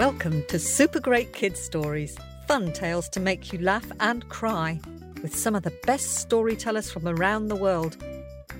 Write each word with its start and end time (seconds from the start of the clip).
Welcome 0.00 0.44
to 0.48 0.58
Super 0.58 0.98
Great 0.98 1.32
Kids 1.34 1.60
Stories, 1.60 2.16
fun 2.48 2.72
tales 2.72 3.08
to 3.10 3.20
make 3.20 3.52
you 3.52 3.58
laugh 3.58 3.84
and 4.00 4.26
cry, 4.28 4.80
with 5.22 5.36
some 5.36 5.54
of 5.54 5.62
the 5.62 5.72
best 5.84 6.18
storytellers 6.18 6.90
from 6.90 7.06
around 7.06 7.48
the 7.48 7.56
world. 7.56 7.96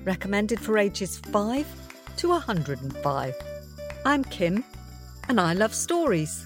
Recommended 0.05 0.61
for 0.61 0.77
ages 0.77 1.19
5 1.19 1.67
to 2.19 2.29
105. 2.29 3.35
I'm 4.05 4.25
Kim, 4.25 4.65
and 5.29 5.41
I 5.41 5.55
love 5.55 5.75
stories. 5.75 6.45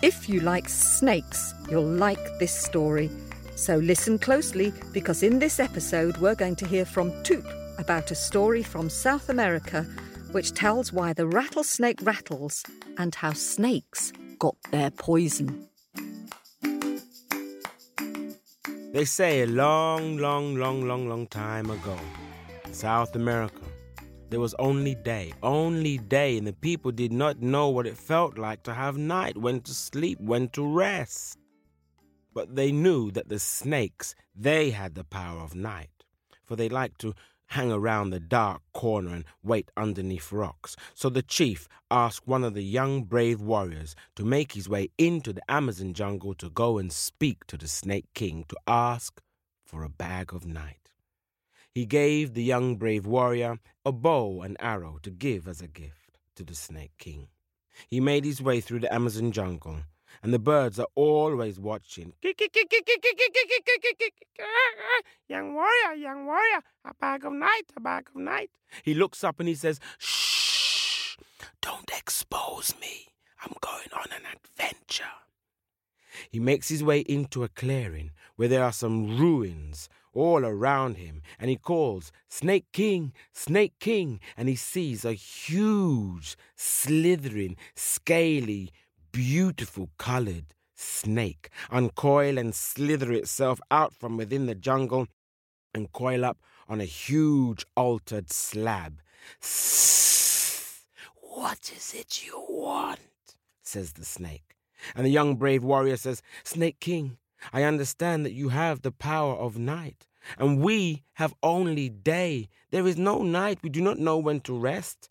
If 0.00 0.28
you 0.28 0.38
like 0.38 0.68
snakes, 0.68 1.54
you'll 1.68 1.82
like 1.82 2.38
this 2.38 2.54
story. 2.54 3.10
So 3.56 3.78
listen 3.78 4.16
closely 4.16 4.72
because 4.92 5.24
in 5.24 5.40
this 5.40 5.58
episode 5.58 6.16
we're 6.18 6.36
going 6.36 6.54
to 6.56 6.66
hear 6.68 6.84
from 6.84 7.10
Toop 7.24 7.44
about 7.80 8.12
a 8.12 8.14
story 8.14 8.62
from 8.62 8.88
South 8.88 9.28
America 9.28 9.82
which 10.30 10.52
tells 10.52 10.92
why 10.92 11.14
the 11.14 11.26
rattlesnake 11.26 12.00
rattles 12.02 12.62
and 12.96 13.12
how 13.12 13.32
snakes 13.32 14.12
got 14.38 14.54
their 14.70 14.90
poison. 14.92 15.66
They 18.92 19.04
say 19.04 19.42
a 19.42 19.46
long, 19.46 20.18
long, 20.18 20.54
long, 20.54 20.86
long, 20.86 21.08
long 21.08 21.26
time 21.26 21.70
ago, 21.70 21.98
South 22.70 23.16
America, 23.16 23.57
there 24.30 24.40
was 24.40 24.54
only 24.58 24.94
day, 24.94 25.32
only 25.42 25.98
day, 25.98 26.36
and 26.36 26.46
the 26.46 26.52
people 26.52 26.92
did 26.92 27.12
not 27.12 27.40
know 27.40 27.68
what 27.68 27.86
it 27.86 27.96
felt 27.96 28.36
like 28.36 28.62
to 28.64 28.74
have 28.74 28.98
night, 28.98 29.38
when 29.38 29.60
to 29.62 29.72
sleep, 29.72 30.20
when 30.20 30.48
to 30.50 30.66
rest. 30.66 31.38
But 32.34 32.54
they 32.54 32.70
knew 32.70 33.10
that 33.12 33.28
the 33.28 33.38
snakes, 33.38 34.14
they 34.34 34.70
had 34.70 34.94
the 34.94 35.04
power 35.04 35.40
of 35.40 35.54
night, 35.54 36.04
for 36.44 36.56
they 36.56 36.68
liked 36.68 37.00
to 37.00 37.14
hang 37.48 37.72
around 37.72 38.10
the 38.10 38.20
dark 38.20 38.60
corner 38.74 39.14
and 39.14 39.24
wait 39.42 39.70
underneath 39.76 40.30
rocks. 40.30 40.76
So 40.94 41.08
the 41.08 41.22
chief 41.22 41.66
asked 41.90 42.28
one 42.28 42.44
of 42.44 42.52
the 42.52 42.62
young 42.62 43.04
brave 43.04 43.40
warriors 43.40 43.96
to 44.16 44.24
make 44.24 44.52
his 44.52 44.68
way 44.68 44.90
into 44.98 45.32
the 45.32 45.50
Amazon 45.50 45.94
jungle 45.94 46.34
to 46.34 46.50
go 46.50 46.76
and 46.76 46.92
speak 46.92 47.46
to 47.46 47.56
the 47.56 47.68
Snake 47.68 48.06
King 48.14 48.44
to 48.48 48.56
ask 48.66 49.22
for 49.64 49.82
a 49.82 49.88
bag 49.88 50.34
of 50.34 50.44
night. 50.44 50.90
He 51.74 51.86
gave 51.86 52.34
the 52.34 52.42
young 52.42 52.76
brave 52.76 53.06
warrior 53.06 53.58
a 53.84 53.92
bow 53.92 54.42
and 54.42 54.56
arrow 54.60 54.98
to 55.02 55.10
give 55.10 55.46
as 55.46 55.60
a 55.60 55.68
gift 55.68 56.18
to 56.36 56.44
the 56.44 56.54
Snake 56.54 56.92
King. 56.98 57.28
He 57.88 58.00
made 58.00 58.24
his 58.24 58.42
way 58.42 58.60
through 58.60 58.80
the 58.80 58.92
Amazon 58.92 59.32
jungle 59.32 59.78
and 60.22 60.32
the 60.32 60.38
birds 60.38 60.78
are 60.78 60.88
always 60.94 61.60
watching. 61.60 62.12
Young 65.28 65.54
warrior, 65.54 65.94
young 65.96 66.26
warrior, 66.26 66.62
a 66.84 66.94
bag 66.94 67.24
of 67.24 67.32
night, 67.32 67.64
a 67.76 67.80
bag 67.80 68.08
of 68.08 68.20
night. 68.20 68.50
He 68.82 68.94
looks 68.94 69.22
up 69.22 69.38
and 69.38 69.48
he 69.48 69.54
says, 69.54 69.78
Shh, 69.98 71.16
don't 71.60 71.90
expose 71.96 72.74
me. 72.80 73.08
I'm 73.44 73.54
going 73.60 73.88
on 73.92 74.06
an 74.10 74.22
adventure. 74.34 75.04
He 76.30 76.40
makes 76.40 76.68
his 76.68 76.82
way 76.82 77.00
into 77.00 77.44
a 77.44 77.48
clearing 77.48 78.10
where 78.36 78.48
there 78.48 78.64
are 78.64 78.72
some 78.72 79.18
ruins 79.18 79.88
all 80.18 80.44
around 80.44 80.96
him, 80.96 81.22
and 81.38 81.48
he 81.48 81.56
calls, 81.56 82.10
Snake 82.28 82.66
King, 82.72 83.12
Snake 83.32 83.74
King, 83.78 84.20
and 84.36 84.48
he 84.48 84.56
sees 84.56 85.04
a 85.04 85.12
huge, 85.12 86.36
slithering, 86.56 87.56
scaly, 87.74 88.70
beautiful 89.12 89.90
colored 89.98 90.54
snake 90.80 91.50
uncoil 91.70 92.38
and 92.38 92.54
slither 92.54 93.12
itself 93.12 93.60
out 93.70 93.92
from 93.92 94.16
within 94.16 94.46
the 94.46 94.54
jungle 94.54 95.08
and 95.74 95.92
coil 95.92 96.24
up 96.24 96.38
on 96.68 96.80
a 96.80 96.84
huge 96.84 97.64
altered 97.76 98.30
slab. 98.30 99.00
What 101.20 101.72
is 101.74 101.94
it 101.94 102.26
you 102.26 102.44
want? 102.48 103.00
says 103.62 103.92
the 103.92 104.04
snake. 104.04 104.56
And 104.94 105.04
the 105.04 105.10
young 105.10 105.36
brave 105.36 105.62
warrior 105.62 105.96
says, 105.96 106.22
Snake 106.44 106.80
King, 106.80 107.18
I 107.52 107.62
understand 107.62 108.24
that 108.24 108.32
you 108.32 108.48
have 108.48 108.82
the 108.82 108.92
power 108.92 109.34
of 109.34 109.58
night, 109.58 110.07
and 110.36 110.60
we 110.60 111.04
have 111.14 111.34
only 111.42 111.88
day. 111.88 112.48
There 112.70 112.86
is 112.86 112.96
no 112.96 113.22
night. 113.22 113.60
We 113.62 113.70
do 113.70 113.80
not 113.80 113.98
know 113.98 114.18
when 114.18 114.40
to 114.40 114.58
rest. 114.58 115.08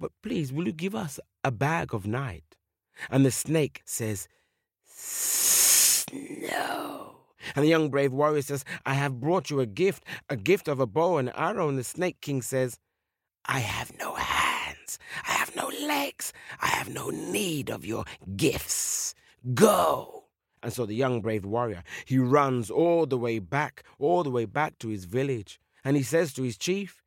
But 0.00 0.12
please, 0.22 0.52
will 0.52 0.66
you 0.66 0.72
give 0.72 0.94
us 0.94 1.18
a 1.42 1.50
bag 1.50 1.92
of 1.92 2.06
night? 2.06 2.56
And 3.10 3.24
the 3.24 3.30
snake 3.30 3.82
says, 3.84 4.28
No. 6.12 7.16
And 7.54 7.64
the 7.64 7.68
young 7.68 7.90
brave 7.90 8.12
warrior 8.12 8.42
says, 8.42 8.64
I 8.84 8.94
have 8.94 9.20
brought 9.20 9.50
you 9.50 9.60
a 9.60 9.66
gift, 9.66 10.04
a 10.28 10.36
gift 10.36 10.68
of 10.68 10.80
a 10.80 10.86
bow 10.86 11.18
and 11.18 11.32
arrow. 11.34 11.68
And 11.68 11.78
the 11.78 11.84
snake 11.84 12.20
king 12.20 12.42
says, 12.42 12.78
I 13.46 13.60
have 13.60 13.92
no 13.98 14.14
hands, 14.14 14.98
I 15.26 15.32
have 15.32 15.56
no 15.56 15.68
legs, 15.68 16.32
I 16.60 16.66
have 16.68 16.90
no 16.90 17.08
need 17.10 17.70
of 17.70 17.86
your 17.86 18.04
gifts. 18.36 19.14
Go. 19.54 20.17
And 20.62 20.72
so 20.72 20.86
the 20.86 20.94
young 20.94 21.20
brave 21.20 21.44
warrior, 21.44 21.82
he 22.04 22.18
runs 22.18 22.70
all 22.70 23.06
the 23.06 23.18
way 23.18 23.38
back, 23.38 23.84
all 23.98 24.22
the 24.22 24.30
way 24.30 24.44
back 24.44 24.78
to 24.80 24.88
his 24.88 25.04
village. 25.04 25.60
And 25.84 25.96
he 25.96 26.02
says 26.02 26.32
to 26.34 26.42
his 26.42 26.58
chief, 26.58 27.02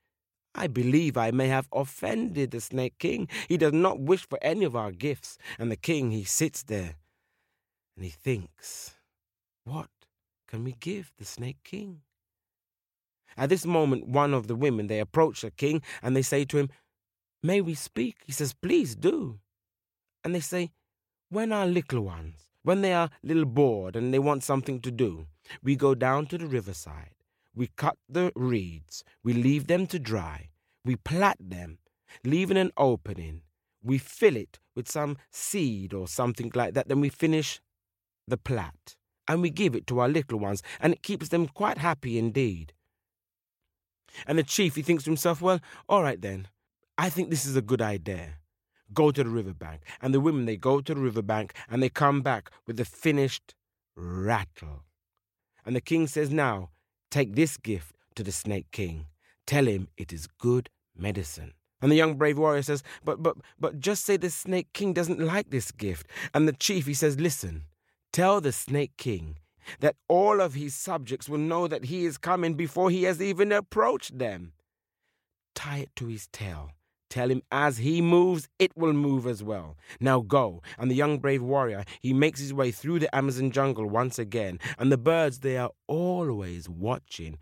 I 0.54 0.68
believe 0.68 1.18
I 1.18 1.32
may 1.32 1.48
have 1.48 1.70
offended 1.72 2.52
the 2.52 2.62
Snake 2.62 2.98
King. 3.00 3.28
He 3.48 3.58
does 3.58 3.74
not 3.74 4.00
wish 4.00 4.28
for 4.28 4.38
any 4.42 4.66
of 4.66 4.76
our 4.76 4.92
gifts. 4.92 5.38
And 5.58 5.72
the 5.72 5.78
king, 5.78 6.12
he 6.12 6.24
sits 6.24 6.64
there 6.64 6.96
and 7.96 8.04
he 8.04 8.12
thinks, 8.12 8.96
What 9.64 9.90
can 10.48 10.64
we 10.64 10.76
give 10.80 11.14
the 11.18 11.26
Snake 11.26 11.60
King? 11.64 12.02
At 13.38 13.50
this 13.50 13.66
moment, 13.66 14.08
one 14.08 14.34
of 14.34 14.48
the 14.48 14.56
women, 14.56 14.88
they 14.88 15.00
approach 15.00 15.42
the 15.42 15.52
king 15.52 15.82
and 16.02 16.16
they 16.16 16.22
say 16.22 16.44
to 16.46 16.58
him, 16.58 16.70
May 17.42 17.62
we 17.62 17.74
speak? 17.74 18.18
He 18.26 18.34
says, 18.34 18.54
Please 18.54 18.96
do. 18.96 19.40
And 20.24 20.36
they 20.36 20.42
say, 20.42 20.72
When 21.30 21.54
our 21.54 21.66
little 21.66 22.02
ones, 22.02 22.51
when 22.64 22.82
they 22.82 22.94
are 22.94 23.06
a 23.06 23.28
little 23.28 23.46
bored 23.46 23.96
and 23.96 24.14
they 24.14 24.20
want 24.20 24.44
something 24.44 24.80
to 24.82 24.92
do, 24.92 25.28
we 25.64 25.76
go 25.76 25.96
down 25.96 26.28
to 26.28 26.38
the 26.38 26.48
riverside. 26.48 27.16
We 27.54 27.68
cut 27.76 27.98
the 28.08 28.32
reeds, 28.36 29.04
we 29.24 29.34
leave 29.34 29.68
them 29.68 29.86
to 29.88 30.00
dry, 30.00 30.52
we 30.86 30.96
plait 30.96 31.36
them, 31.40 31.80
leaving 32.24 32.58
an 32.58 32.72
opening, 32.78 33.42
we 33.84 33.98
fill 33.98 34.38
it 34.38 34.60
with 34.74 34.90
some 34.90 35.18
seed 35.32 35.94
or 35.94 36.08
something 36.08 36.52
like 36.56 36.74
that, 36.76 36.88
then 36.88 37.02
we 37.02 37.10
finish 37.10 37.60
the 38.26 38.38
plait, 38.38 38.96
and 39.28 39.42
we 39.42 39.50
give 39.50 39.76
it 39.76 39.86
to 39.88 40.00
our 40.00 40.08
little 40.08 40.40
ones, 40.40 40.64
and 40.80 40.94
it 40.94 41.04
keeps 41.04 41.28
them 41.28 41.48
quite 41.48 41.80
happy 41.80 42.18
indeed. 42.18 42.74
And 44.26 44.38
the 44.38 44.44
chief, 44.44 44.76
he 44.76 44.82
thinks 44.82 45.04
to 45.04 45.10
himself, 45.10 45.42
well, 45.42 45.60
all 45.90 46.04
right 46.04 46.22
then, 46.22 46.48
I 46.98 47.10
think 47.10 47.30
this 47.30 47.46
is 47.46 47.56
a 47.58 47.62
good 47.62 47.82
idea. 47.82 48.38
Go 48.94 49.12
to 49.12 49.24
the 49.24 49.30
riverbank. 49.30 49.82
And 50.02 50.14
the 50.14 50.20
women, 50.20 50.46
they 50.46 50.58
go 50.58 50.82
to 50.82 50.94
the 50.94 51.00
riverbank 51.00 51.54
and 51.70 51.82
they 51.82 51.90
come 51.90 52.22
back 52.22 52.52
with 52.68 52.78
the 52.78 52.86
finished 52.86 53.56
rattle. 53.96 54.84
And 55.66 55.76
the 55.76 55.82
king 55.82 56.08
says, 56.08 56.32
now, 56.32 56.70
Take 57.12 57.36
this 57.36 57.58
gift 57.58 57.94
to 58.16 58.24
the 58.24 58.32
Snake 58.32 58.72
King. 58.72 59.06
Tell 59.46 59.66
him 59.68 59.90
it 59.98 60.14
is 60.14 60.28
good 60.28 60.70
medicine. 60.98 61.54
And 61.82 61.92
the 61.92 61.98
young 61.98 62.16
brave 62.16 62.38
warrior 62.38 62.62
says, 62.62 62.84
But 63.04 63.22
but 63.22 63.36
but 63.60 63.80
just 63.80 64.06
say 64.06 64.16
the 64.16 64.30
Snake 64.30 64.72
King 64.74 64.94
doesn't 64.94 65.20
like 65.20 65.50
this 65.50 65.72
gift. 65.72 66.08
And 66.34 66.48
the 66.48 66.54
chief 66.54 66.88
he 66.88 66.94
says, 66.94 67.20
Listen, 67.20 67.66
tell 68.14 68.40
the 68.40 68.54
Snake 68.54 68.94
King 68.98 69.40
that 69.82 69.98
all 70.08 70.40
of 70.40 70.54
his 70.54 70.74
subjects 70.74 71.28
will 71.28 71.38
know 71.38 71.68
that 71.68 71.86
he 71.86 72.06
is 72.06 72.18
coming 72.18 72.54
before 72.54 72.90
he 72.90 73.04
has 73.04 73.22
even 73.22 73.52
approached 73.52 74.18
them. 74.18 74.54
Tie 75.54 75.80
it 75.80 75.96
to 75.98 76.08
his 76.08 76.28
tail 76.28 76.72
Tell 77.12 77.30
him 77.30 77.44
as 77.52 77.78
he 77.80 78.02
moves, 78.02 78.48
it 78.58 78.72
will 78.78 78.94
move 78.94 79.28
as 79.28 79.44
well. 79.44 79.76
Now 80.00 80.22
go. 80.22 80.64
And 80.80 80.90
the 80.90 80.96
young 80.96 81.20
brave 81.20 81.44
warrior, 81.44 81.84
he 82.00 82.14
makes 82.14 82.40
his 82.40 82.54
way 82.54 82.72
through 82.72 83.00
the 83.00 83.14
Amazon 83.14 83.52
jungle 83.52 83.86
once 83.86 84.18
again, 84.18 84.60
and 84.80 84.90
the 84.90 84.98
birds, 84.98 85.40
they 85.40 85.58
are 85.58 85.72
always 85.88 86.70
watching. 86.70 87.38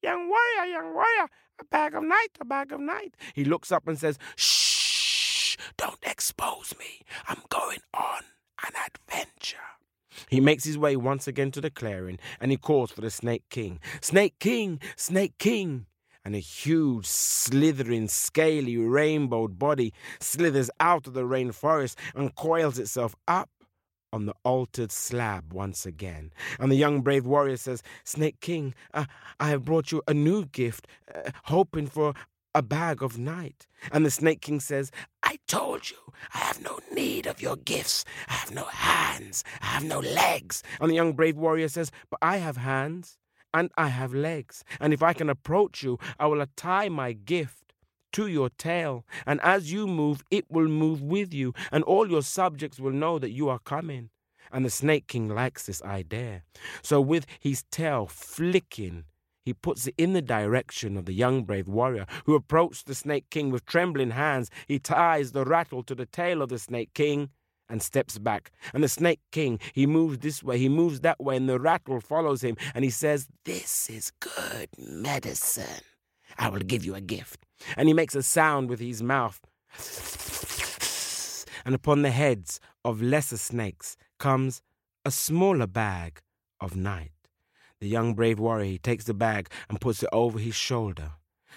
Young 0.00 0.28
warrior, 0.28 0.70
young 0.70 0.94
warrior, 0.94 1.26
a 1.58 1.64
bag 1.64 1.94
of 1.96 2.04
night, 2.04 2.28
a 2.40 2.44
bag 2.44 2.70
of 2.70 2.78
night. 2.78 3.16
He 3.34 3.44
looks 3.44 3.72
up 3.72 3.88
and 3.88 3.98
says, 3.98 4.20
Shh, 4.36 5.56
don't 5.76 5.98
expose 6.04 6.76
me. 6.78 7.00
I'm 7.26 7.42
going 7.48 7.80
on 7.92 8.22
an 8.64 8.72
adventure. 8.86 9.56
He 10.28 10.40
makes 10.40 10.64
his 10.64 10.78
way 10.78 10.94
once 10.96 11.26
again 11.26 11.50
to 11.52 11.60
the 11.60 11.70
clearing 11.70 12.18
and 12.40 12.50
he 12.50 12.56
calls 12.56 12.90
for 12.90 13.00
the 13.00 13.10
Snake 13.10 13.44
King. 13.50 13.80
Snake 14.00 14.38
King! 14.38 14.80
Snake 14.96 15.38
King! 15.38 15.86
And 16.28 16.36
a 16.36 16.40
huge, 16.40 17.06
slithering, 17.06 18.06
scaly, 18.06 18.76
rainbowed 18.76 19.58
body 19.58 19.94
slithers 20.20 20.70
out 20.78 21.06
of 21.06 21.14
the 21.14 21.22
rainforest 21.22 21.94
and 22.14 22.34
coils 22.34 22.78
itself 22.78 23.16
up 23.26 23.48
on 24.12 24.26
the 24.26 24.34
altered 24.44 24.92
slab 24.92 25.54
once 25.54 25.86
again. 25.86 26.30
And 26.60 26.70
the 26.70 26.76
young 26.76 27.00
brave 27.00 27.24
warrior 27.24 27.56
says, 27.56 27.82
Snake 28.04 28.40
King, 28.42 28.74
uh, 28.92 29.06
I 29.40 29.48
have 29.48 29.64
brought 29.64 29.90
you 29.90 30.02
a 30.06 30.12
new 30.12 30.44
gift, 30.44 30.86
uh, 31.14 31.30
hoping 31.44 31.86
for 31.86 32.12
a 32.54 32.60
bag 32.60 33.02
of 33.02 33.16
night. 33.16 33.66
And 33.90 34.04
the 34.04 34.10
Snake 34.10 34.42
King 34.42 34.60
says, 34.60 34.90
I 35.22 35.38
told 35.48 35.88
you, 35.88 35.96
I 36.34 36.40
have 36.40 36.62
no 36.62 36.78
need 36.92 37.26
of 37.26 37.40
your 37.40 37.56
gifts. 37.56 38.04
I 38.28 38.34
have 38.34 38.52
no 38.54 38.64
hands. 38.64 39.44
I 39.62 39.66
have 39.68 39.84
no 39.84 40.00
legs. 40.00 40.62
And 40.78 40.90
the 40.90 40.94
young 40.94 41.14
brave 41.14 41.38
warrior 41.38 41.68
says, 41.68 41.90
But 42.10 42.18
I 42.20 42.36
have 42.36 42.58
hands 42.58 43.16
and 43.52 43.70
I 43.76 43.88
have 43.88 44.14
legs. 44.14 44.64
And 44.80 44.92
if 44.92 45.02
I 45.02 45.12
can 45.12 45.30
approach 45.30 45.82
you, 45.82 45.98
I 46.18 46.26
will 46.26 46.44
tie 46.56 46.88
my 46.88 47.12
gift 47.12 47.74
to 48.12 48.26
your 48.26 48.50
tail. 48.50 49.04
And 49.26 49.40
as 49.42 49.72
you 49.72 49.86
move, 49.86 50.22
it 50.30 50.50
will 50.50 50.68
move 50.68 51.02
with 51.02 51.34
you. 51.34 51.54
And 51.70 51.84
all 51.84 52.10
your 52.10 52.22
subjects 52.22 52.80
will 52.80 52.92
know 52.92 53.18
that 53.18 53.30
you 53.30 53.48
are 53.48 53.58
coming. 53.58 54.10
And 54.50 54.64
the 54.64 54.70
Snake 54.70 55.08
King 55.08 55.28
likes 55.28 55.66
this 55.66 55.82
idea. 55.82 56.42
So, 56.82 57.02
with 57.02 57.26
his 57.38 57.64
tail 57.70 58.06
flicking, 58.06 59.04
he 59.44 59.52
puts 59.52 59.86
it 59.86 59.94
in 59.98 60.14
the 60.14 60.22
direction 60.22 60.96
of 60.96 61.04
the 61.04 61.12
young 61.12 61.44
brave 61.44 61.68
warrior 61.68 62.06
who 62.24 62.34
approached 62.34 62.86
the 62.86 62.94
Snake 62.94 63.30
King 63.30 63.50
with 63.50 63.66
trembling 63.66 64.10
hands. 64.10 64.50
He 64.66 64.78
ties 64.78 65.32
the 65.32 65.44
rattle 65.44 65.82
to 65.84 65.94
the 65.94 66.06
tail 66.06 66.40
of 66.40 66.48
the 66.48 66.58
Snake 66.58 66.94
King 66.94 67.30
and 67.68 67.82
steps 67.82 68.18
back. 68.18 68.50
And 68.72 68.82
the 68.82 68.88
Snake 68.88 69.20
King, 69.32 69.60
he 69.72 69.86
moves 69.86 70.18
this 70.18 70.42
way, 70.42 70.58
he 70.58 70.68
moves 70.68 71.00
that 71.00 71.20
way, 71.20 71.36
and 71.36 71.48
the 71.48 71.58
rattle 71.58 72.00
follows 72.00 72.42
him. 72.42 72.56
And 72.74 72.84
he 72.84 72.90
says, 72.90 73.28
This 73.44 73.90
is 73.90 74.12
good 74.20 74.68
medicine. 74.78 75.82
I 76.38 76.48
will 76.48 76.60
give 76.60 76.84
you 76.84 76.94
a 76.94 77.00
gift. 77.00 77.44
And 77.76 77.88
he 77.88 77.94
makes 77.94 78.14
a 78.14 78.22
sound 78.22 78.68
with 78.68 78.80
his 78.80 79.02
mouth. 79.02 79.40
And 81.64 81.74
upon 81.74 82.02
the 82.02 82.10
heads 82.10 82.60
of 82.84 83.02
lesser 83.02 83.36
snakes 83.36 83.96
comes 84.18 84.62
a 85.04 85.10
smaller 85.10 85.66
bag 85.66 86.20
of 86.60 86.76
night. 86.76 87.12
The 87.80 87.88
young 87.88 88.14
brave 88.14 88.40
warrior 88.40 88.64
he 88.64 88.78
takes 88.78 89.04
the 89.04 89.14
bag 89.14 89.50
and 89.68 89.80
puts 89.80 90.02
it 90.02 90.08
over 90.12 90.38
his 90.38 90.54
shoulder. 90.54 91.12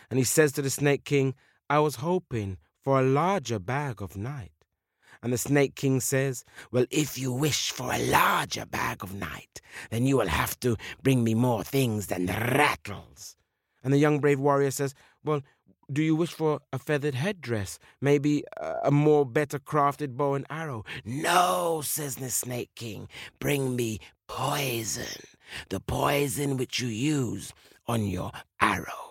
And 0.10 0.20
he 0.20 0.24
says 0.26 0.52
to 0.54 0.62
the 0.62 0.70
Snake 0.70 1.04
King, 1.04 1.36
I 1.70 1.80
was 1.80 1.96
hoping 1.96 2.58
for 2.84 3.00
a 3.00 3.04
larger 3.04 3.60
bag 3.60 4.02
of 4.02 4.18
night. 4.18 4.52
And 5.24 5.32
the 5.32 5.38
Snake 5.38 5.76
King 5.76 6.00
says, 6.00 6.44
Well, 6.72 6.86
if 6.90 7.18
you 7.18 7.32
wish 7.32 7.72
for 7.72 7.92
a 7.94 8.00
larger 8.10 8.66
bag 8.66 9.04
of 9.04 9.14
night, 9.14 9.62
then 9.90 10.06
you 10.06 10.18
will 10.18 10.28
have 10.28 10.60
to 10.62 10.78
bring 11.04 11.24
me 11.24 11.36
more 11.36 11.64
things 11.64 12.08
than 12.08 12.28
rattles. 12.28 13.36
And 13.84 13.94
the 13.94 14.00
young 14.00 14.20
brave 14.20 14.40
warrior 14.40 14.72
says, 14.72 14.96
Well, 15.24 15.42
do 15.92 16.02
you 16.02 16.16
wish 16.16 16.32
for 16.32 16.62
a 16.72 16.80
feathered 16.80 17.16
headdress? 17.16 17.78
Maybe 18.00 18.44
a 18.84 18.92
more 18.92 19.26
better 19.26 19.60
crafted 19.60 20.16
bow 20.16 20.36
and 20.36 20.46
arrow? 20.50 20.86
No, 21.04 21.82
says 21.84 22.16
the 22.16 22.30
Snake 22.30 22.72
King. 22.76 23.10
Bring 23.40 23.76
me 23.76 24.00
poison, 24.28 25.26
the 25.70 25.82
poison 25.82 26.58
which 26.58 26.80
you 26.80 26.88
use 26.88 27.54
on 27.88 28.08
your 28.08 28.32
arrows. 28.62 29.11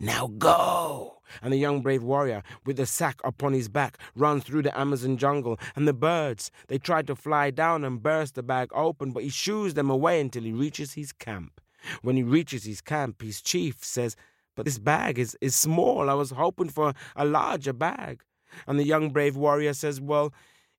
Now 0.00 0.28
go. 0.38 1.20
And 1.42 1.52
the 1.52 1.58
young 1.58 1.82
brave 1.82 2.02
warrior, 2.02 2.42
with 2.64 2.76
the 2.76 2.86
sack 2.86 3.20
upon 3.22 3.52
his 3.52 3.68
back, 3.68 3.98
runs 4.14 4.44
through 4.44 4.62
the 4.62 4.78
Amazon 4.78 5.16
jungle. 5.16 5.58
And 5.76 5.86
the 5.86 5.92
birds, 5.92 6.50
they 6.68 6.78
try 6.78 7.02
to 7.02 7.14
fly 7.14 7.50
down 7.50 7.84
and 7.84 8.02
burst 8.02 8.34
the 8.34 8.42
bag 8.42 8.70
open, 8.72 9.12
but 9.12 9.22
he 9.22 9.28
shoos 9.28 9.74
them 9.74 9.90
away 9.90 10.20
until 10.20 10.42
he 10.44 10.52
reaches 10.52 10.94
his 10.94 11.12
camp. 11.12 11.60
When 12.02 12.16
he 12.16 12.22
reaches 12.22 12.64
his 12.64 12.80
camp, 12.80 13.22
his 13.22 13.40
chief 13.40 13.84
says, 13.84 14.16
but 14.58 14.64
this 14.64 14.80
bag 14.80 15.20
is, 15.20 15.36
is 15.40 15.54
small. 15.54 16.10
I 16.10 16.14
was 16.14 16.30
hoping 16.30 16.68
for 16.68 16.92
a 17.14 17.24
larger 17.24 17.72
bag. 17.72 18.24
And 18.66 18.76
the 18.76 18.84
young 18.84 19.10
brave 19.10 19.36
warrior 19.36 19.72
says, 19.72 20.00
Well, 20.00 20.34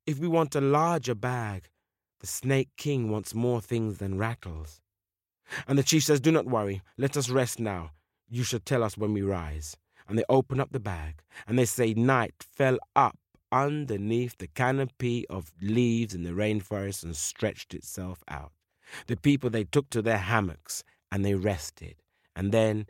if 0.06 0.20
we 0.20 0.28
want 0.28 0.54
a 0.54 0.60
larger 0.60 1.16
bag, 1.16 1.70
the 2.20 2.28
Snake 2.28 2.72
King 2.76 3.10
wants 3.10 3.34
more 3.34 3.62
things 3.62 4.00
than 4.00 4.18
rattles. 4.18 4.82
And 5.66 5.80
the 5.80 5.84
chief 5.84 6.04
says, 6.04 6.20
Do 6.20 6.30
not 6.30 6.46
worry. 6.46 6.82
Let 6.98 7.16
us 7.16 7.30
rest 7.30 7.58
now. 7.58 7.92
You 8.30 8.44
shall 8.44 8.60
tell 8.60 8.84
us 8.84 8.98
when 8.98 9.14
we 9.14 9.22
rise. 9.22 9.76
And 10.08 10.18
they 10.18 10.24
open 10.30 10.60
up 10.60 10.72
the 10.72 10.80
bag, 10.80 11.22
and 11.48 11.58
they 11.58 11.66
say, 11.66 11.94
Night 11.94 12.34
fell 12.40 12.80
up 12.96 13.18
underneath 13.52 14.38
the 14.38 14.48
canopy 14.48 15.28
of 15.28 15.52
leaves 15.62 16.14
in 16.14 16.24
the 16.24 16.32
rainforest 16.32 17.04
and 17.04 17.16
stretched 17.16 17.74
itself 17.74 18.24
out. 18.28 18.52
The 19.08 19.18
people 19.18 19.50
they 19.50 19.64
took 19.64 19.90
to 19.92 20.02
their 20.02 20.18
hammocks 20.18 20.84
and 21.12 21.24
they 21.24 21.36
rested. 21.36 21.96
And 22.36 22.52
then 22.52 22.88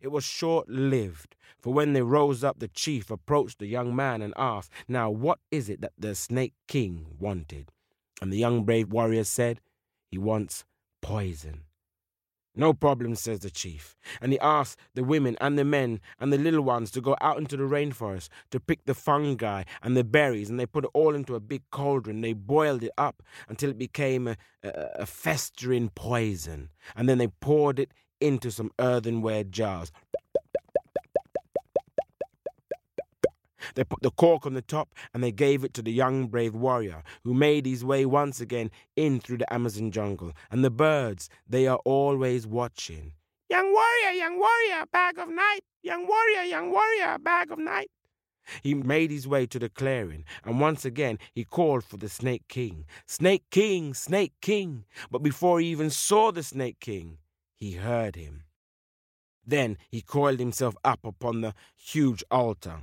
it 0.00 0.08
was 0.08 0.24
short 0.24 0.68
lived, 0.68 1.36
for 1.58 1.72
when 1.72 1.92
they 1.92 2.02
rose 2.02 2.42
up, 2.42 2.58
the 2.58 2.68
chief 2.68 3.10
approached 3.10 3.58
the 3.58 3.66
young 3.66 3.94
man 3.94 4.22
and 4.22 4.32
asked, 4.36 4.72
Now, 4.88 5.10
what 5.10 5.38
is 5.50 5.68
it 5.68 5.80
that 5.82 5.92
the 5.98 6.14
Snake 6.14 6.54
King 6.68 7.06
wanted? 7.18 7.70
And 8.22 8.32
the 8.32 8.38
young 8.38 8.64
brave 8.64 8.92
warrior 8.92 9.24
said, 9.24 9.60
He 10.10 10.18
wants 10.18 10.64
poison. 11.02 11.64
No 12.54 12.72
problem, 12.72 13.14
says 13.14 13.40
the 13.40 13.50
chief. 13.50 13.96
And 14.20 14.32
he 14.32 14.38
asked 14.40 14.78
the 14.94 15.04
women 15.04 15.36
and 15.40 15.58
the 15.58 15.64
men 15.64 16.00
and 16.18 16.32
the 16.32 16.38
little 16.38 16.62
ones 16.62 16.90
to 16.92 17.00
go 17.00 17.16
out 17.20 17.38
into 17.38 17.56
the 17.56 17.62
rainforest 17.64 18.28
to 18.50 18.58
pick 18.58 18.84
the 18.86 18.94
fungi 18.94 19.62
and 19.82 19.96
the 19.96 20.04
berries, 20.04 20.50
and 20.50 20.58
they 20.58 20.66
put 20.66 20.84
it 20.84 20.90
all 20.92 21.14
into 21.14 21.36
a 21.36 21.40
big 21.40 21.62
cauldron. 21.70 22.20
They 22.20 22.32
boiled 22.32 22.82
it 22.82 22.92
up 22.98 23.22
until 23.48 23.70
it 23.70 23.78
became 23.78 24.26
a, 24.26 24.36
a, 24.64 24.70
a 24.96 25.06
festering 25.06 25.90
poison, 25.90 26.70
and 26.96 27.08
then 27.08 27.18
they 27.18 27.28
poured 27.28 27.78
it 27.78 27.92
into 28.20 28.50
some 28.50 28.70
earthenware 28.78 29.44
jars. 29.44 29.90
They 33.80 33.84
put 33.84 34.02
the 34.02 34.10
cork 34.10 34.44
on 34.44 34.52
the 34.52 34.60
top 34.60 34.94
and 35.14 35.24
they 35.24 35.32
gave 35.32 35.64
it 35.64 35.72
to 35.72 35.80
the 35.80 35.90
young 35.90 36.26
brave 36.26 36.54
warrior, 36.54 37.02
who 37.24 37.32
made 37.32 37.64
his 37.64 37.82
way 37.82 38.04
once 38.04 38.38
again 38.38 38.70
in 38.94 39.20
through 39.20 39.38
the 39.38 39.50
Amazon 39.50 39.90
jungle. 39.90 40.32
And 40.50 40.62
the 40.62 40.70
birds, 40.70 41.30
they 41.48 41.66
are 41.66 41.80
always 41.86 42.46
watching. 42.46 43.14
Young 43.48 43.72
warrior, 43.72 44.18
young 44.18 44.38
warrior, 44.38 44.84
bag 44.92 45.16
of 45.18 45.30
night. 45.30 45.60
Young 45.82 46.06
warrior, 46.06 46.42
young 46.42 46.70
warrior, 46.70 47.16
bag 47.20 47.50
of 47.50 47.58
night. 47.58 47.90
He 48.62 48.74
made 48.74 49.10
his 49.10 49.26
way 49.26 49.46
to 49.46 49.58
the 49.58 49.70
clearing, 49.70 50.26
and 50.44 50.60
once 50.60 50.84
again 50.84 51.18
he 51.32 51.44
called 51.44 51.82
for 51.82 51.96
the 51.96 52.10
Snake 52.10 52.48
King. 52.48 52.84
Snake 53.06 53.44
King, 53.50 53.94
Snake 53.94 54.34
King. 54.42 54.84
But 55.10 55.22
before 55.22 55.58
he 55.58 55.68
even 55.68 55.88
saw 55.88 56.32
the 56.32 56.42
Snake 56.42 56.80
King, 56.80 57.16
he 57.54 57.76
heard 57.76 58.14
him. 58.14 58.42
Then 59.46 59.78
he 59.88 60.02
coiled 60.02 60.38
himself 60.38 60.76
up 60.84 61.00
upon 61.02 61.40
the 61.40 61.54
huge 61.78 62.22
altar. 62.30 62.82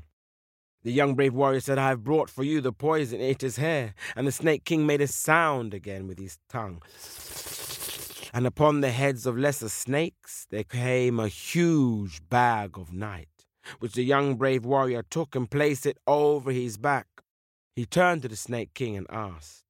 The 0.88 0.94
young 0.94 1.16
brave 1.16 1.34
warrior 1.34 1.60
said, 1.60 1.78
I 1.78 1.90
have 1.90 2.06
brought 2.06 2.30
for 2.30 2.46
you 2.46 2.62
the 2.62 2.72
poison, 2.72 3.20
it 3.20 3.44
is 3.44 3.58
here. 3.58 3.94
And 4.16 4.26
the 4.26 4.32
snake 4.32 4.64
king 4.64 4.86
made 4.86 5.02
a 5.02 5.08
sound 5.08 5.74
again 5.74 6.08
with 6.08 6.18
his 6.18 6.40
tongue. 6.48 6.82
And 8.34 8.48
upon 8.48 8.80
the 8.80 8.92
heads 8.92 9.26
of 9.26 9.38
lesser 9.38 9.68
snakes 9.68 10.48
there 10.50 10.64
came 10.64 11.20
a 11.20 11.28
huge 11.28 12.22
bag 12.30 12.78
of 12.78 12.94
night, 12.94 13.28
which 13.80 13.96
the 13.96 14.04
young 14.06 14.36
brave 14.36 14.64
warrior 14.64 15.04
took 15.04 15.36
and 15.36 15.52
placed 15.52 15.86
it 15.86 15.98
over 16.08 16.54
his 16.54 16.78
back. 16.78 17.08
He 17.76 17.86
turned 17.86 18.22
to 18.22 18.30
the 18.30 18.38
snake 18.38 18.74
king 18.74 18.96
and 18.96 19.08
asked, 19.10 19.66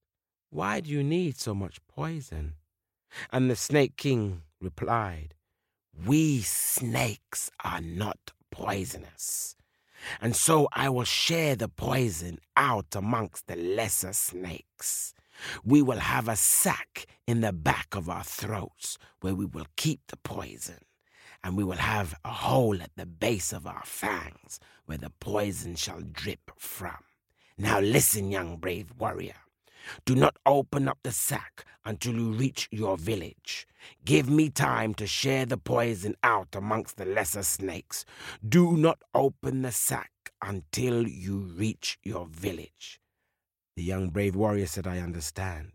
Why 0.51 0.81
do 0.81 0.91
you 0.91 1.01
need 1.01 1.39
so 1.39 1.55
much 1.55 1.79
poison? 1.87 2.57
And 3.31 3.49
the 3.49 3.55
snake 3.55 3.97
king 3.97 4.43
replied, 4.61 5.33
We 6.05 6.41
snakes 6.41 7.49
are 7.63 7.81
not 7.81 8.33
poisonous, 8.51 9.56
and 10.21 10.35
so 10.35 10.67
I 10.73 10.89
will 10.89 11.03
share 11.03 11.55
the 11.55 11.67
poison 11.67 12.39
out 12.55 12.95
amongst 12.95 13.47
the 13.47 13.55
lesser 13.55 14.13
snakes. 14.13 15.13
We 15.63 15.81
will 15.81 15.99
have 15.99 16.27
a 16.27 16.35
sack 16.35 17.05
in 17.27 17.41
the 17.41 17.53
back 17.53 17.95
of 17.95 18.09
our 18.09 18.23
throats 18.23 18.97
where 19.21 19.35
we 19.35 19.45
will 19.45 19.67
keep 19.75 20.01
the 20.07 20.17
poison, 20.17 20.79
and 21.43 21.55
we 21.55 21.63
will 21.63 21.77
have 21.77 22.15
a 22.25 22.31
hole 22.31 22.81
at 22.81 22.91
the 22.95 23.05
base 23.05 23.53
of 23.53 23.67
our 23.67 23.83
fangs 23.85 24.59
where 24.85 24.97
the 24.97 25.11
poison 25.19 25.75
shall 25.75 26.01
drip 26.01 26.51
from. 26.57 26.97
Now 27.57 27.79
listen, 27.79 28.31
young 28.31 28.57
brave 28.57 28.93
warrior. 28.97 29.35
Do 30.05 30.15
not 30.15 30.37
open 30.45 30.87
up 30.87 30.99
the 31.03 31.11
sack 31.11 31.65
until 31.85 32.13
you 32.15 32.31
reach 32.31 32.67
your 32.71 32.97
village. 32.97 33.67
Give 34.03 34.29
me 34.29 34.49
time 34.49 34.93
to 34.95 35.07
share 35.07 35.45
the 35.45 35.57
poison 35.57 36.15
out 36.23 36.49
amongst 36.55 36.97
the 36.97 37.05
lesser 37.05 37.43
snakes. 37.43 38.05
Do 38.47 38.75
not 38.75 38.99
open 39.13 39.61
the 39.61 39.71
sack 39.71 40.11
until 40.41 41.07
you 41.07 41.37
reach 41.37 41.97
your 42.03 42.25
village. 42.25 42.99
The 43.75 43.83
young 43.83 44.09
brave 44.09 44.35
warrior 44.35 44.65
said, 44.67 44.87
I 44.87 44.99
understand. 44.99 45.71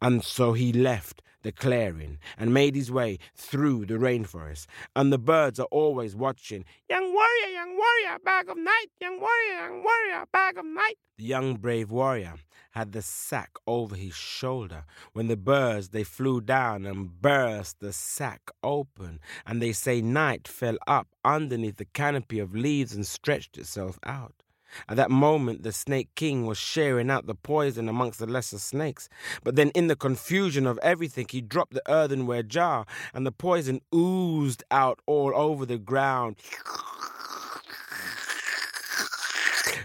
And 0.00 0.24
so 0.24 0.52
he 0.52 0.72
left 0.72 1.22
the 1.42 1.52
clearing 1.52 2.18
and 2.38 2.52
made 2.52 2.74
his 2.74 2.90
way 2.90 3.18
through 3.34 3.86
the 3.86 3.94
rainforest. 3.94 4.66
And 4.94 5.12
the 5.12 5.18
birds 5.18 5.58
are 5.58 5.68
always 5.70 6.14
watching. 6.14 6.64
Young 6.88 7.12
warrior, 7.12 7.52
young 7.52 7.76
warrior, 7.76 8.18
bag 8.24 8.48
of 8.48 8.56
night. 8.56 8.86
Young 9.00 9.20
warrior, 9.20 9.54
young 9.54 9.82
warrior, 9.82 10.24
bag 10.32 10.58
of 10.58 10.64
night. 10.64 10.98
The 11.16 11.24
young 11.24 11.56
brave 11.56 11.90
warrior 11.90 12.34
had 12.72 12.92
the 12.92 13.02
sack 13.02 13.50
over 13.66 13.96
his 13.96 14.14
shoulder. 14.14 14.84
When 15.12 15.28
the 15.28 15.36
birds 15.36 15.88
they 15.88 16.04
flew 16.04 16.40
down 16.40 16.86
and 16.86 17.20
burst 17.20 17.80
the 17.80 17.92
sack 17.92 18.50
open, 18.62 19.20
and 19.46 19.60
they 19.60 19.72
say 19.72 20.00
night 20.00 20.46
fell 20.46 20.78
up 20.86 21.08
underneath 21.24 21.76
the 21.76 21.84
canopy 21.84 22.38
of 22.38 22.54
leaves 22.54 22.94
and 22.94 23.06
stretched 23.06 23.58
itself 23.58 23.98
out. 24.04 24.42
At 24.88 24.96
that 24.96 25.10
moment, 25.10 25.62
the 25.62 25.72
Snake 25.72 26.08
King 26.14 26.46
was 26.46 26.58
sharing 26.58 27.10
out 27.10 27.26
the 27.26 27.34
poison 27.34 27.88
amongst 27.88 28.18
the 28.18 28.26
lesser 28.26 28.58
snakes. 28.58 29.08
But 29.44 29.56
then, 29.56 29.70
in 29.70 29.86
the 29.86 29.96
confusion 29.96 30.66
of 30.66 30.78
everything, 30.82 31.26
he 31.28 31.40
dropped 31.40 31.74
the 31.74 31.82
earthenware 31.88 32.42
jar, 32.42 32.86
and 33.14 33.26
the 33.26 33.32
poison 33.32 33.80
oozed 33.94 34.64
out 34.70 35.00
all 35.06 35.32
over 35.34 35.66
the 35.66 35.78
ground. 35.78 36.36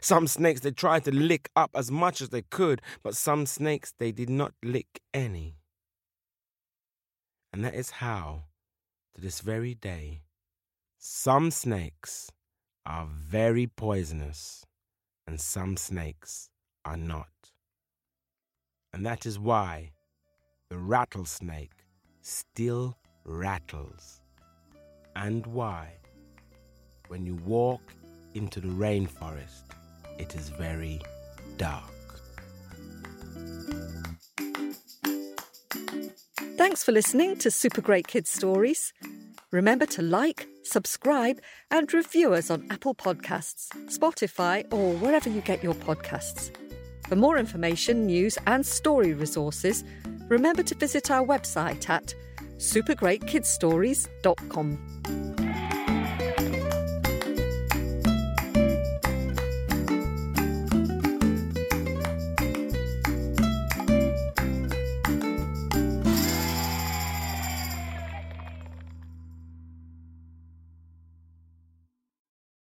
Some 0.02 0.28
snakes 0.28 0.62
they 0.62 0.70
tried 0.70 1.04
to 1.06 1.12
lick 1.12 1.50
up 1.56 1.72
as 1.74 1.90
much 1.90 2.22
as 2.22 2.30
they 2.30 2.44
could, 2.44 2.80
but 3.02 3.16
some 3.16 3.48
snakes 3.48 3.92
they 3.98 4.12
did 4.12 4.30
not 4.30 4.54
lick 4.62 5.02
any. 5.16 5.56
And 7.52 7.66
that 7.66 7.74
is 7.74 7.90
how, 7.90 8.44
to 9.16 9.22
this 9.22 9.40
very 9.40 9.74
day, 9.74 10.22
some 11.00 11.50
snakes 11.50 12.30
are 12.86 13.08
very 13.08 13.66
poisonous 13.66 14.66
and 15.28 15.40
some 15.40 15.78
snakes 15.78 16.50
are 16.84 16.98
not. 16.98 17.28
And 18.94 19.06
that 19.06 19.26
is 19.26 19.38
why 19.38 19.92
the 20.70 20.78
rattlesnake 20.78 21.86
still 22.22 22.98
rattles, 23.24 24.22
and 25.16 25.46
why, 25.48 25.94
when 27.08 27.26
you 27.26 27.36
walk 27.46 27.82
into 28.34 28.60
the 28.60 28.68
rainforest, 28.68 29.64
it 30.18 30.36
is 30.36 30.50
very 30.50 31.02
dark. 31.58 31.84
Thanks 36.58 36.84
for 36.84 36.92
listening 36.92 37.38
to 37.38 37.52
Super 37.52 37.82
Great 37.82 38.08
Kids 38.08 38.30
Stories. 38.30 38.94
Remember 39.52 39.86
to 39.88 40.02
like, 40.02 40.48
subscribe, 40.66 41.40
and 41.72 41.94
review 41.94 42.34
us 42.34 42.50
on 42.50 42.68
Apple 42.70 42.96
Podcasts, 42.96 43.70
Spotify, 43.88 44.66
or 44.74 44.98
wherever 44.98 45.30
you 45.30 45.40
get 45.42 45.64
your 45.64 45.76
podcasts. 45.76 46.52
For 47.08 47.16
more 47.16 47.38
information, 47.38 48.08
news, 48.08 48.38
and 48.48 48.66
story 48.66 49.14
resources, 49.14 49.84
remember 50.28 50.64
to 50.64 50.74
visit 50.76 51.12
our 51.12 51.26
website 51.26 51.90
at 51.90 52.14
supergreatkidstories.com. 52.58 55.45